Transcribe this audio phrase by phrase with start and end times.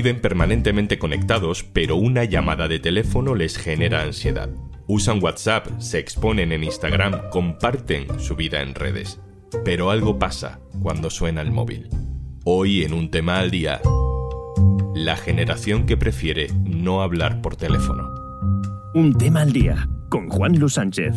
[0.00, 4.48] Viven permanentemente conectados, pero una llamada de teléfono les genera ansiedad.
[4.86, 9.20] Usan WhatsApp, se exponen en Instagram, comparten su vida en redes.
[9.62, 11.90] Pero algo pasa cuando suena el móvil.
[12.46, 13.82] Hoy en un tema al día,
[14.94, 18.08] la generación que prefiere no hablar por teléfono.
[18.94, 21.14] Un tema al día con Juan Luis Sánchez.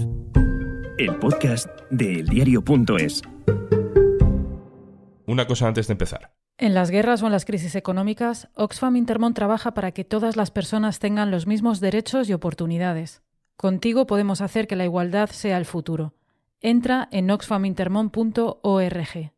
[0.97, 3.21] El podcast de eldiario.es.
[5.25, 6.33] Una cosa antes de empezar.
[6.63, 10.49] En las guerras o en las crisis económicas, Oxfam Intermont trabaja para que todas las
[10.49, 13.21] personas tengan los mismos derechos y oportunidades.
[13.57, 16.13] Contigo podemos hacer que la igualdad sea el futuro.
[16.61, 19.33] Entra en oxfamintermont.org.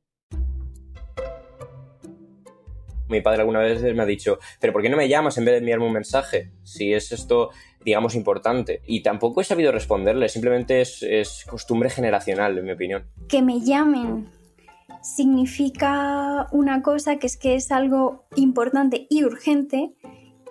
[3.09, 5.53] Mi padre alguna vez me ha dicho, pero ¿por qué no me llamas en vez
[5.53, 6.51] de enviarme un mensaje?
[6.61, 7.49] Si es esto,
[7.83, 8.83] digamos, importante.
[8.85, 13.07] Y tampoco he sabido responderle, simplemente es, es costumbre generacional, en mi opinión.
[13.27, 14.27] Que me llamen
[15.05, 19.93] significa una cosa que es que es algo importante y urgente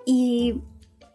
[0.06, 0.62] y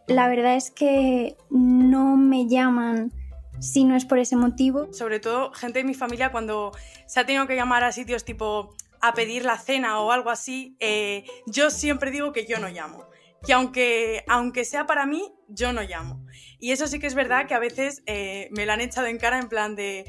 [0.06, 3.12] la verdad es que no me llaman
[3.58, 4.92] si no es por ese motivo.
[4.92, 6.72] Sobre todo gente de mi familia cuando
[7.06, 10.76] se ha tenido que llamar a sitios tipo a pedir la cena o algo así,
[10.78, 13.06] eh, yo siempre digo que yo no llamo.
[13.46, 16.26] Que aunque, aunque sea para mí, yo no llamo.
[16.58, 19.16] Y eso sí que es verdad que a veces eh, me lo han echado en
[19.16, 20.04] cara en plan de,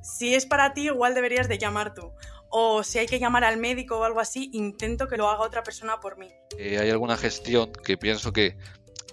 [0.00, 2.12] si es para ti, igual deberías de llamar tú
[2.50, 5.62] o si hay que llamar al médico o algo así, intento que lo haga otra
[5.62, 6.28] persona por mí.
[6.58, 8.56] Eh, hay alguna gestión que pienso que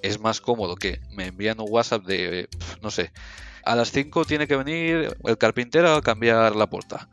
[0.01, 2.47] es más cómodo que me envían un WhatsApp de,
[2.81, 3.11] no sé,
[3.63, 7.09] a las 5 tiene que venir el carpintero a cambiar la puerta.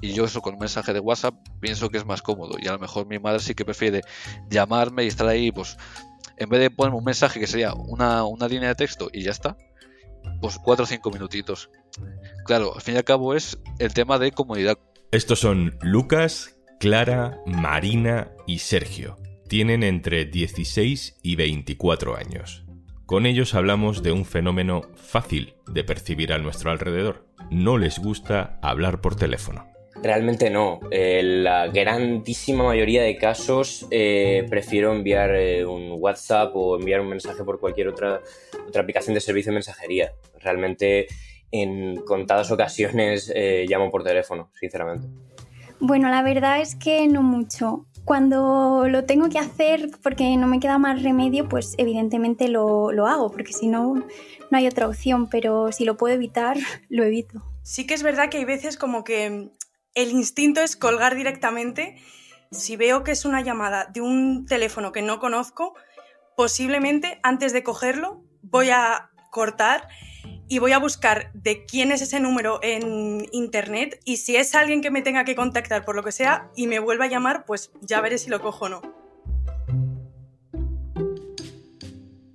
[0.00, 2.56] Y yo eso con un mensaje de WhatsApp pienso que es más cómodo.
[2.58, 4.02] Y a lo mejor mi madre sí que prefiere
[4.50, 5.76] llamarme y estar ahí, pues
[6.36, 9.30] en vez de ponerme un mensaje que sería una, una línea de texto y ya
[9.30, 9.56] está,
[10.40, 11.70] pues 4 o 5 minutitos.
[12.44, 14.78] Claro, al fin y al cabo es el tema de comodidad.
[15.14, 19.16] Estos son Lucas, Clara, Marina y Sergio.
[19.48, 22.64] Tienen entre 16 y 24 años.
[23.06, 27.28] Con ellos hablamos de un fenómeno fácil de percibir a nuestro alrededor.
[27.48, 29.68] No les gusta hablar por teléfono.
[30.02, 30.80] Realmente no.
[30.90, 37.10] En la grandísima mayoría de casos eh, prefiero enviar eh, un WhatsApp o enviar un
[37.10, 38.20] mensaje por cualquier otra,
[38.66, 40.12] otra aplicación de servicio de mensajería.
[40.40, 41.06] Realmente
[41.54, 45.06] en contadas ocasiones eh, llamo por teléfono, sinceramente.
[45.78, 47.86] Bueno, la verdad es que no mucho.
[48.04, 53.06] Cuando lo tengo que hacer porque no me queda más remedio, pues evidentemente lo, lo
[53.06, 56.56] hago, porque si no, no hay otra opción, pero si lo puedo evitar,
[56.88, 57.40] lo evito.
[57.62, 59.50] Sí que es verdad que hay veces como que
[59.94, 61.96] el instinto es colgar directamente.
[62.50, 65.74] Si veo que es una llamada de un teléfono que no conozco,
[66.36, 69.88] posiblemente antes de cogerlo voy a cortar
[70.48, 74.82] y voy a buscar de quién es ese número en internet y si es alguien
[74.82, 77.72] que me tenga que contactar por lo que sea y me vuelva a llamar, pues
[77.80, 78.82] ya veré si lo cojo o no.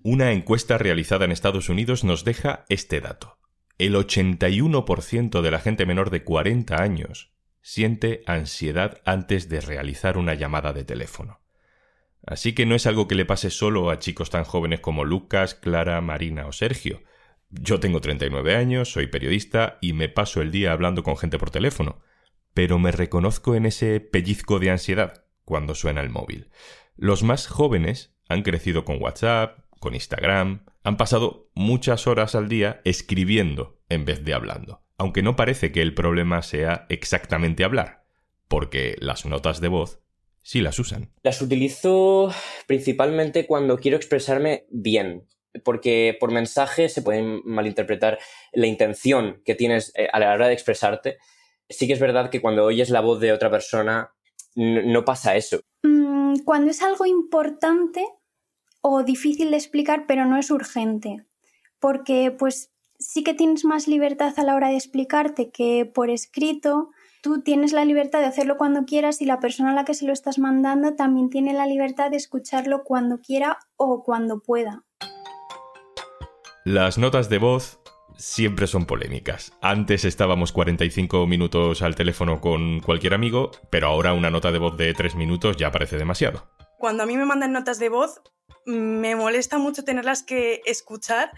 [0.03, 3.37] Una encuesta realizada en Estados Unidos nos deja este dato.
[3.77, 7.31] El 81% de la gente menor de 40 años
[7.61, 11.41] siente ansiedad antes de realizar una llamada de teléfono.
[12.25, 15.55] Así que no es algo que le pase solo a chicos tan jóvenes como Lucas,
[15.55, 17.03] Clara, Marina o Sergio.
[17.49, 21.49] Yo tengo 39 años, soy periodista y me paso el día hablando con gente por
[21.49, 22.01] teléfono,
[22.53, 26.51] pero me reconozco en ese pellizco de ansiedad cuando suena el móvil.
[26.95, 32.81] Los más jóvenes han crecido con WhatsApp, con Instagram, han pasado muchas horas al día
[32.83, 38.05] escribiendo en vez de hablando, aunque no parece que el problema sea exactamente hablar,
[38.47, 40.01] porque las notas de voz
[40.43, 41.11] sí las usan.
[41.23, 42.31] Las utilizo
[42.67, 45.25] principalmente cuando quiero expresarme bien,
[45.63, 48.19] porque por mensaje se puede malinterpretar
[48.53, 51.17] la intención que tienes eh, a la hora de expresarte.
[51.69, 54.11] Sí que es verdad que cuando oyes la voz de otra persona
[54.55, 55.61] no pasa eso.
[55.83, 58.05] Mm, cuando es algo importante
[58.81, 61.25] o difícil de explicar, pero no es urgente,
[61.79, 66.89] porque pues sí que tienes más libertad a la hora de explicarte que por escrito.
[67.21, 70.05] Tú tienes la libertad de hacerlo cuando quieras y la persona a la que se
[70.05, 74.85] lo estás mandando también tiene la libertad de escucharlo cuando quiera o cuando pueda.
[76.69, 77.79] Las notas de voz
[78.15, 79.53] siempre son polémicas.
[79.59, 84.77] Antes estábamos 45 minutos al teléfono con cualquier amigo, pero ahora una nota de voz
[84.77, 86.47] de 3 minutos ya parece demasiado.
[86.77, 88.21] Cuando a mí me mandan notas de voz,
[88.67, 91.31] me molesta mucho tenerlas que escuchar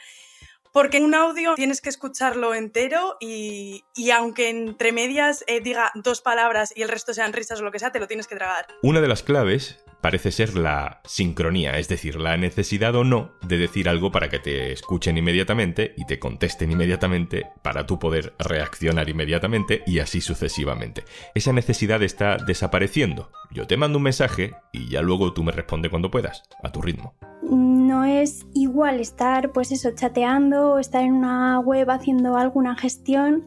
[0.71, 3.83] Porque en un audio tienes que escucharlo entero y,
[4.15, 7.79] aunque entre medias eh, diga dos palabras y el resto sean risas o lo que
[7.79, 8.67] sea, te lo tienes que tragar.
[8.81, 13.57] Una de las claves parece ser la sincronía, es decir, la necesidad o no de
[13.57, 19.09] decir algo para que te escuchen inmediatamente y te contesten inmediatamente para tú poder reaccionar
[19.09, 21.03] inmediatamente y así sucesivamente.
[21.35, 23.31] Esa necesidad está desapareciendo.
[23.51, 26.81] Yo te mando un mensaje y ya luego tú me respondes cuando puedas, a tu
[26.81, 27.15] ritmo.
[27.51, 33.45] No es igual estar pues eso chateando o estar en una web haciendo alguna gestión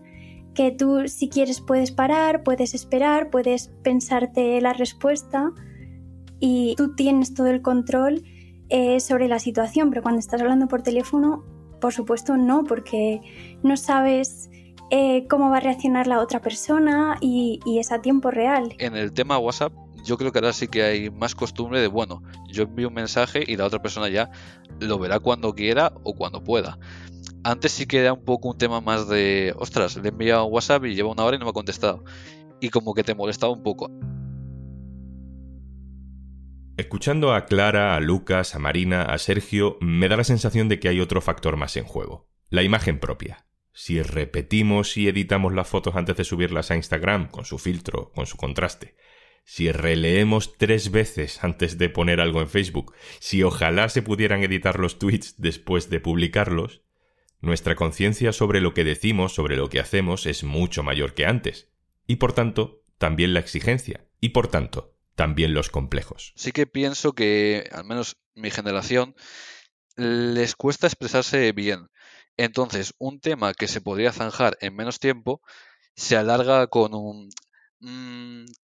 [0.55, 5.51] que tú si quieres puedes parar, puedes esperar, puedes pensarte la respuesta
[6.39, 8.23] y tú tienes todo el control
[8.69, 11.43] eh, sobre la situación, pero cuando estás hablando por teléfono,
[11.81, 13.23] por supuesto no, porque
[13.63, 14.51] no sabes
[14.91, 18.75] eh, cómo va a reaccionar la otra persona y, y, es a tiempo real.
[18.79, 19.73] En el tema WhatsApp,
[20.05, 23.43] yo creo que ahora sí que hay más costumbre de, bueno, yo envío un mensaje
[23.47, 24.31] y la otra persona ya
[24.81, 26.79] lo verá cuando quiera o cuando pueda.
[27.43, 30.53] Antes sí que era un poco un tema más de, ostras, le he enviado un
[30.53, 32.05] WhatsApp y lleva una hora y no me ha contestado.
[32.61, 33.91] Y como que te molestaba un poco.
[36.77, 40.89] Escuchando a Clara, a Lucas, a Marina, a Sergio, me da la sensación de que
[40.89, 43.47] hay otro factor más en juego, la imagen propia.
[43.73, 48.27] Si repetimos y editamos las fotos antes de subirlas a Instagram, con su filtro, con
[48.27, 48.97] su contraste,
[49.45, 54.79] si releemos tres veces antes de poner algo en Facebook, si ojalá se pudieran editar
[54.79, 56.83] los tweets después de publicarlos,
[57.41, 61.69] nuestra conciencia sobre lo que decimos, sobre lo que hacemos, es mucho mayor que antes.
[62.07, 64.07] Y por tanto, también la exigencia.
[64.19, 66.33] Y por tanto, también los complejos.
[66.37, 69.15] Sí que pienso que, al menos mi generación,
[69.97, 71.89] les cuesta expresarse bien.
[72.37, 75.43] Entonces, un tema que se podría zanjar en menos tiempo
[75.95, 77.31] se alarga con un...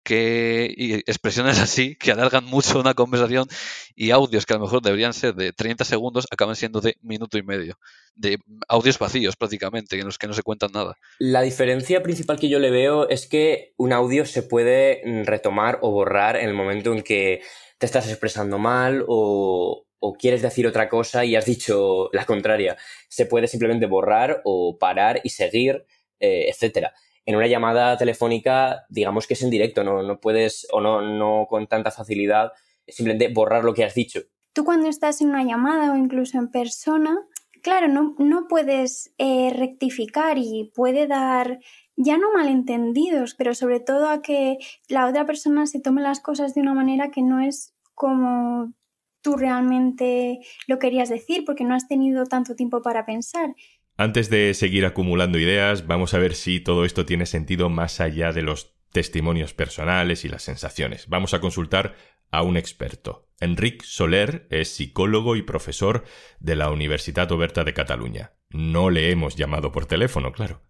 [0.02, 3.48] Mm, que y expresiones así que alargan mucho una conversación
[3.96, 7.38] y audios que a lo mejor deberían ser de 30 segundos acaban siendo de minuto
[7.38, 7.78] y medio,
[8.16, 10.96] de audios vacíos prácticamente, en los que no se cuentan nada.
[11.20, 15.92] La diferencia principal que yo le veo es que un audio se puede retomar o
[15.92, 17.42] borrar en el momento en que
[17.78, 19.86] te estás expresando mal o,
[20.20, 22.76] quieres decir otra cosa y has dicho la contraria.
[23.08, 25.86] Se puede simplemente borrar o parar y seguir,
[26.20, 26.92] eh, etcétera
[27.26, 31.46] en una llamada telefónica, digamos que es en directo, no, no puedes o no, no
[31.50, 32.52] con tanta facilidad
[32.88, 34.22] simplemente borrar lo que has dicho.
[34.54, 37.18] Tú cuando estás en una llamada o incluso en persona,
[37.62, 41.60] claro, no, no puedes eh, rectificar y puede dar
[41.96, 44.58] ya no malentendidos, pero sobre todo a que
[44.88, 48.74] la otra persona se tome las cosas de una manera que no es como
[49.22, 53.56] tú realmente lo querías decir porque no has tenido tanto tiempo para pensar.
[54.02, 58.32] Antes de seguir acumulando ideas, vamos a ver si todo esto tiene sentido más allá
[58.32, 61.08] de los testimonios personales y las sensaciones.
[61.08, 61.94] Vamos a consultar
[62.32, 63.28] a un experto.
[63.40, 66.04] Enric Soler es psicólogo y profesor
[66.40, 68.32] de la Universidad Oberta de Cataluña.
[68.50, 70.64] No le hemos llamado por teléfono, claro.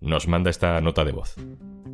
[0.00, 1.36] Nos manda esta nota de voz.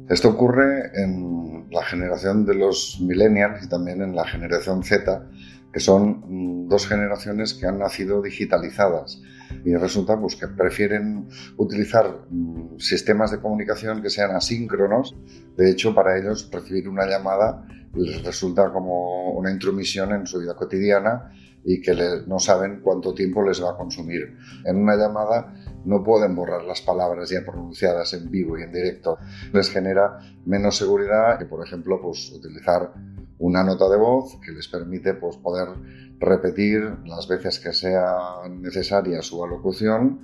[0.08, 5.28] Esto ocurre en la generación de los millennials y también en la generación Z,
[5.74, 9.20] que son mm, dos generaciones que han nacido digitalizadas
[9.64, 11.26] y resulta pues, que prefieren
[11.56, 15.16] utilizar mm, sistemas de comunicación que sean asíncronos.
[15.56, 20.54] De hecho, para ellos recibir una llamada les resulta como una intromisión en su vida
[20.54, 21.32] cotidiana
[21.64, 21.94] y que
[22.26, 24.36] no saben cuánto tiempo les va a consumir.
[24.64, 25.54] En una llamada
[25.84, 29.18] no pueden borrar las palabras ya pronunciadas en vivo y en directo.
[29.52, 32.92] Les genera menos seguridad que, por ejemplo, pues, utilizar
[33.38, 35.68] una nota de voz que les permite pues, poder
[36.18, 38.16] repetir las veces que sea
[38.48, 40.20] necesaria su alocución.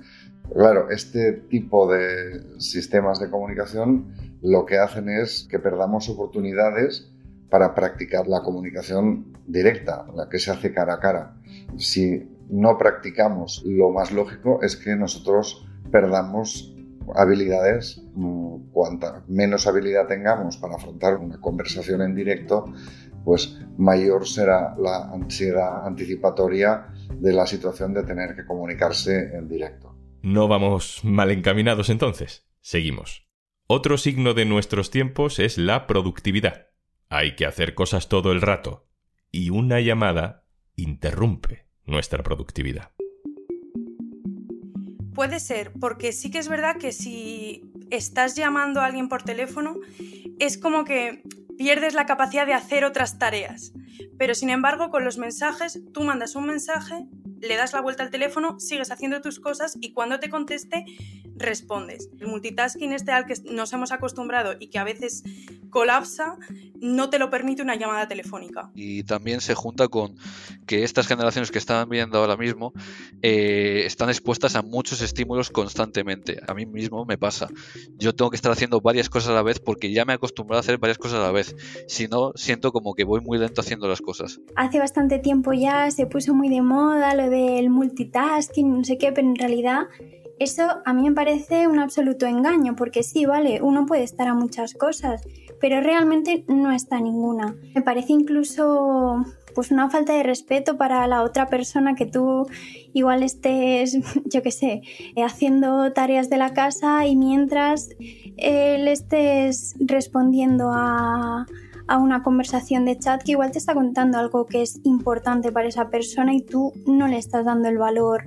[0.53, 7.11] Claro, este tipo de sistemas de comunicación lo que hacen es que perdamos oportunidades
[7.49, 11.35] para practicar la comunicación directa, la que se hace cara a cara.
[11.77, 16.75] Si no practicamos, lo más lógico es que nosotros perdamos
[17.15, 22.65] habilidades, mm, cuanta menos habilidad tengamos para afrontar una conversación en directo,
[23.23, 29.95] pues mayor será la ansiedad anticipatoria de la situación de tener que comunicarse en directo.
[30.21, 32.47] No vamos mal encaminados entonces.
[32.61, 33.27] Seguimos.
[33.67, 36.67] Otro signo de nuestros tiempos es la productividad.
[37.09, 38.87] Hay que hacer cosas todo el rato.
[39.31, 42.91] Y una llamada interrumpe nuestra productividad.
[45.13, 49.75] Puede ser, porque sí que es verdad que si estás llamando a alguien por teléfono,
[50.39, 51.23] es como que
[51.57, 53.73] pierdes la capacidad de hacer otras tareas.
[54.17, 57.05] Pero sin embargo, con los mensajes, tú mandas un mensaje
[57.41, 60.85] le das la vuelta al teléfono, sigues haciendo tus cosas y cuando te conteste,
[61.35, 62.09] respondes.
[62.19, 65.23] El multitasking este al que nos hemos acostumbrado y que a veces
[65.71, 66.37] colapsa,
[66.79, 68.69] no te lo permite una llamada telefónica.
[68.75, 70.15] Y también se junta con
[70.67, 72.73] que estas generaciones que están viendo ahora mismo
[73.21, 76.41] eh, están expuestas a muchos estímulos constantemente.
[76.47, 77.47] A mí mismo me pasa.
[77.97, 80.57] Yo tengo que estar haciendo varias cosas a la vez porque ya me he acostumbrado
[80.57, 81.55] a hacer varias cosas a la vez.
[81.87, 84.39] Si no, siento como que voy muy lento haciendo las cosas.
[84.55, 89.11] Hace bastante tiempo ya se puso muy de moda lo del multitasking, no sé qué,
[89.11, 89.87] pero en realidad
[90.37, 94.33] eso a mí me parece un absoluto engaño, porque sí, vale, uno puede estar a
[94.33, 95.21] muchas cosas,
[95.59, 97.55] pero realmente no está ninguna.
[97.75, 99.23] Me parece incluso
[99.53, 102.47] pues una falta de respeto para la otra persona que tú
[102.93, 104.81] igual estés, yo qué sé,
[105.23, 107.89] haciendo tareas de la casa y mientras
[108.37, 111.45] él estés respondiendo a,
[111.91, 115.67] a una conversación de chat que igual te está contando algo que es importante para
[115.67, 118.23] esa persona y tú no le estás dando el valor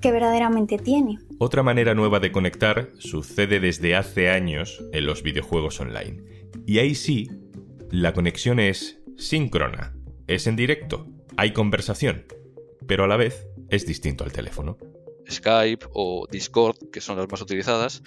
[0.00, 1.18] que verdaderamente tiene.
[1.38, 6.22] Otra manera nueva de conectar sucede desde hace años en los videojuegos online.
[6.64, 7.30] Y ahí sí,
[7.90, 9.94] la conexión es síncrona,
[10.26, 12.24] es en directo, hay conversación,
[12.86, 14.78] pero a la vez es distinto al teléfono.
[15.30, 18.02] Skype o Discord, que son las más utilizadas,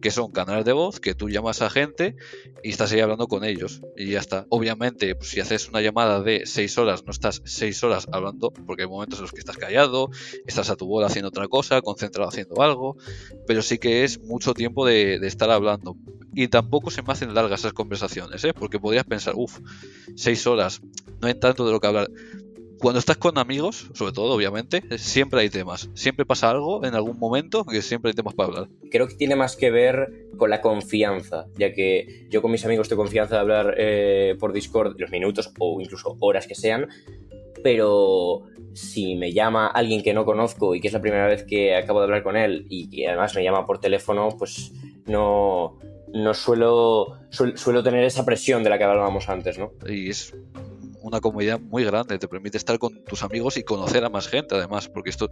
[0.00, 2.16] que son canales de voz que tú llamas a gente
[2.62, 4.46] y estás ahí hablando con ellos y ya está.
[4.50, 8.82] Obviamente, pues, si haces una llamada de 6 horas, no estás 6 horas hablando, porque
[8.82, 10.10] hay momentos en los que estás callado,
[10.46, 12.96] estás a tu bola haciendo otra cosa, concentrado haciendo algo,
[13.46, 15.96] pero sí que es mucho tiempo de, estar hablando.
[16.34, 18.54] Y tampoco se me hacen largas esas conversaciones, ¿eh?
[18.54, 19.60] porque podrías pensar, uff,
[20.16, 20.80] 6 horas,
[21.20, 22.10] no hay tanto de lo que hablar
[22.82, 25.88] cuando estás con amigos, sobre todo, obviamente, siempre hay temas.
[25.94, 28.68] Siempre pasa algo en algún momento que siempre hay temas para hablar.
[28.90, 32.88] Creo que tiene más que ver con la confianza, ya que yo con mis amigos
[32.88, 36.88] tengo confianza de hablar eh, por Discord los minutos o incluso horas que sean,
[37.62, 41.76] pero si me llama alguien que no conozco y que es la primera vez que
[41.76, 44.72] acabo de hablar con él y que además me llama por teléfono, pues
[45.06, 45.78] no,
[46.12, 49.70] no suelo, suelo tener esa presión de la que hablábamos antes, ¿no?
[49.86, 50.34] Y es
[51.12, 54.54] una comodidad muy grande, te permite estar con tus amigos y conocer a más gente
[54.54, 55.28] además, porque esto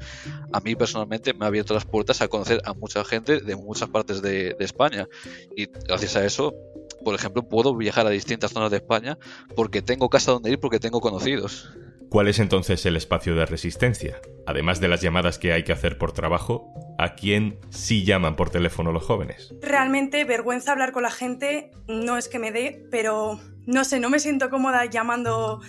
[0.52, 3.88] a mí personalmente me ha abierto las puertas a conocer a mucha gente de muchas
[3.88, 5.08] partes de, de España
[5.56, 6.54] y gracias a eso,
[7.02, 9.18] por ejemplo, puedo viajar a distintas zonas de España
[9.56, 11.70] porque tengo casa donde ir, porque tengo conocidos.
[12.10, 14.20] ¿Cuál es entonces el espacio de resistencia?
[14.44, 18.50] Además de las llamadas que hay que hacer por trabajo, ¿a quién sí llaman por
[18.50, 19.54] teléfono los jóvenes?
[19.62, 23.38] Realmente vergüenza hablar con la gente no es que me dé, pero
[23.70, 25.60] no sé, no me siento cómoda llamando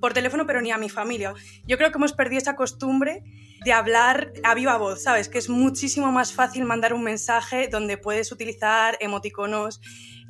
[0.00, 1.34] por teléfono, pero ni a mi familia.
[1.66, 3.24] Yo creo que hemos perdido esa costumbre
[3.64, 5.28] de hablar a viva voz, ¿sabes?
[5.28, 9.80] Que es muchísimo más fácil mandar un mensaje donde puedes utilizar emoticonos,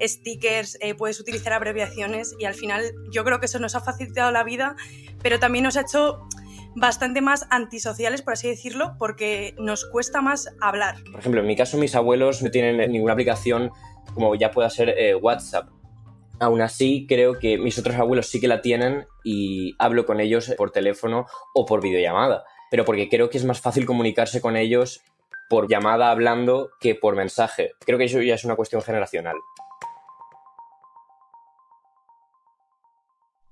[0.01, 2.83] stickers, eh, puedes utilizar abreviaciones y al final
[3.13, 4.77] yo creo que eso nos ha facilitado la vida,
[5.23, 6.27] pero también nos ha hecho
[6.75, 10.97] bastante más antisociales, por así decirlo, porque nos cuesta más hablar.
[11.11, 13.71] Por ejemplo, en mi caso mis abuelos no tienen ninguna aplicación
[14.15, 15.69] como ya pueda ser eh, WhatsApp.
[16.41, 20.55] Aún así, creo que mis otros abuelos sí que la tienen y hablo con ellos
[20.57, 22.45] por teléfono o por videollamada.
[22.71, 25.03] Pero porque creo que es más fácil comunicarse con ellos
[25.49, 27.73] por llamada hablando que por mensaje.
[27.85, 29.37] Creo que eso ya es una cuestión generacional.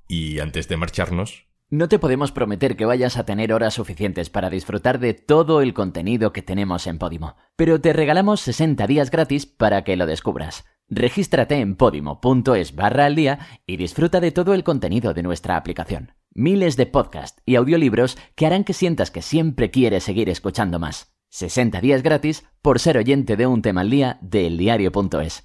[0.09, 4.50] Y antes de marcharnos, no te podemos prometer que vayas a tener horas suficientes para
[4.50, 9.47] disfrutar de todo el contenido que tenemos en Podimo, pero te regalamos 60 días gratis
[9.47, 10.64] para que lo descubras.
[10.88, 16.12] Regístrate en podimo.es barra al día y disfruta de todo el contenido de nuestra aplicación.
[16.33, 21.12] Miles de podcasts y audiolibros que harán que sientas que siempre quieres seguir escuchando más.
[21.31, 25.45] 60 días gratis por ser oyente de un tema al día de eldiario.es.